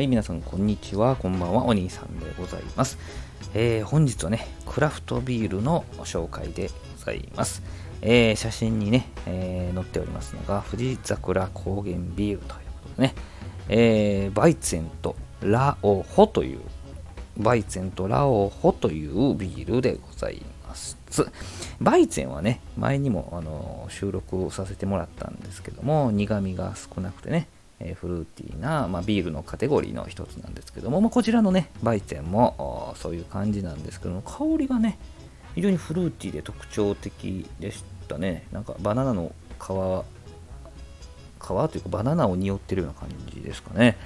[0.00, 1.14] はい、皆さん、こんにちは。
[1.14, 1.66] こんばんは。
[1.66, 2.96] お兄さんでございます。
[3.52, 7.62] えー本日はね、クラフトビールの紹介でございます。
[8.00, 13.14] えー写真にね、えー載っておりますのが、富士桜高原ビールということでね、
[13.68, 16.60] えバイツェンとラオホという、
[17.36, 20.96] バイツェンとラオホというビールでございます。
[21.78, 27.48] バイツェンはね、前にもあの収録させてもらったんですけども、苦味が少なくてね、
[27.80, 34.98] えフルーティーな、まあ、ビールのカテゴリーの一つなんですけども、まあ、こちらのね、バイツェンもそういう感じなんですけども、香りがね、
[35.54, 38.46] 非常にフルーティーで特徴的でしたね。
[38.52, 39.68] なんかバナナの皮、皮
[41.46, 43.96] というかバナナを匂ってるような感じですかね。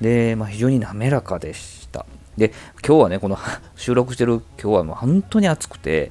[0.00, 2.06] で、まあ、非常に滑らかでした。
[2.36, 2.52] で、
[2.86, 3.38] 今日はね、この
[3.76, 6.10] 収録してる今日はもう本当に暑くて、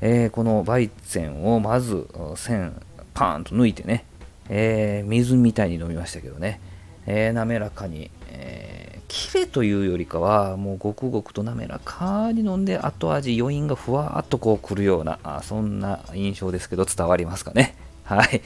[0.00, 2.74] えーこのバイツェンをまず線
[3.14, 4.04] パーンと抜いてね、
[4.52, 6.60] えー水みたいに飲みましたけどね、
[7.06, 17.76] えー滑らかに、えー、キレというよりかはもうごくごくと滑らかに飲んで後味余韻がふわっとこうくるようなあそんな印象ですけど伝わりますかね。
[18.04, 18.42] はい。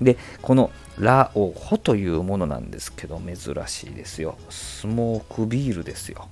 [0.00, 4.38] でこのラオホというものなんですけど珍しいですよ。
[4.48, 6.28] スモークビールですよ。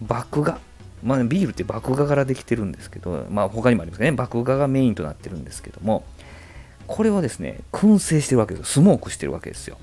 [0.00, 0.58] 麦芽。
[1.04, 4.10] まあ、ビールって麦芽からできてるんですけど、まあ、他にもありますね。
[4.10, 6.04] 麦芽がメインとなってるんですけども。
[6.92, 9.78] これはですね燻製してるわけですスモークしてるわけですよ。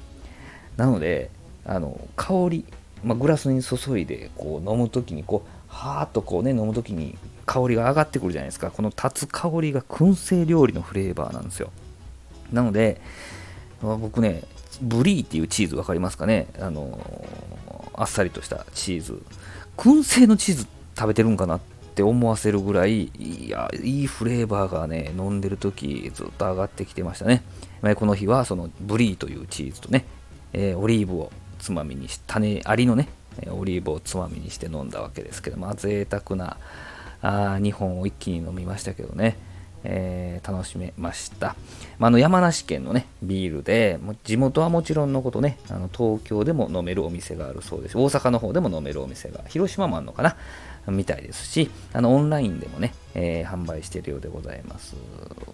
[0.75, 1.31] なので
[1.65, 2.65] あの香り、
[3.01, 8.71] まあ、グラスに注いでこう飲む時にこうはーっとこうね飲む時に香りが上がってくるじゃないですか。
[8.71, 11.71] この立つ香りが燻製料理のフレーバーなんですよ。
[12.51, 12.99] なので
[13.81, 14.43] まあ僕ね
[14.81, 16.47] ブリーっていうチーズ分かりますかね？
[16.59, 16.99] あの
[17.93, 19.23] あっさりとしたチーズ。
[19.77, 21.61] 燻製のチーズ食べてるんかなっ
[21.97, 27.41] って思わせるぐらいいやいいフレーバーがね飲んでる時ずっと上がってきてましたね。
[27.81, 30.05] まこの日はそのブリーというチーズとね、
[30.53, 33.09] えーオリーブをつまみにし種ありのね
[33.49, 36.57] オリーブをつまみにして飲んだわけですけどまあ贅沢な
[37.23, 39.35] あ2本を一気に飲みましたけどね
[39.83, 41.55] えー楽しめました、
[41.97, 47.97] まあ、の山梨県のねビールで地元はもちろんのことねあの東京でも飲めるお店があるそうです。
[47.97, 50.35] 大阪の方でも飲めるお店が広島もあるのかな。
[50.87, 54.95] みたいですしあのオンラインでもね、えー販売しているようでございます、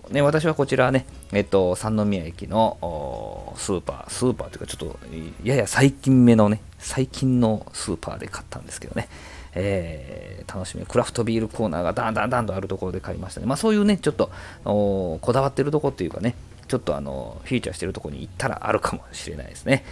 [0.10, 5.00] ね、私はこちらね、えっと、三宮駅のスーパースーパーというかちょっと
[5.44, 9.08] やや最近目のね最近のスーパーで買ったんですけどね
[9.56, 13.48] えー楽しみクラフトビールコーナーがだんだんだんとあるところで買いましたね。
[13.48, 14.30] まあそういうね、ちょっと
[14.64, 16.36] こだわってるところっていうかね、
[16.68, 19.84] ちょっとあのフィーチャーしてるところに行ったらあるかもしれないですね。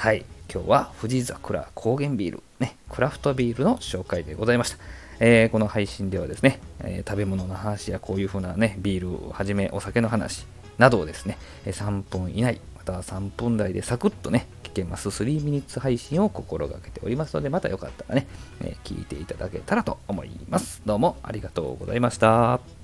[0.00, 4.78] はい、今日は富士桜高原ビール、ね、クラフトビールの紹介でございました。
[5.18, 10.46] えーこの配信ではですね、えー食べ物の話やこういう風なね、ビールをはじめお酒の話
[10.78, 18.26] などをですね、3分以内、または3分台でサクッとね、聞けます3ミニッツ配信を心がけておりますので、またよかったらね、
[18.62, 20.80] えー聞いていただけたらと思います。
[20.86, 22.79] どうもありがとうございました。